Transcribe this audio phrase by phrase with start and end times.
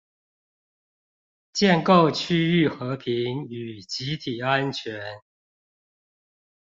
[1.53, 5.21] 建構區域和平與集體安全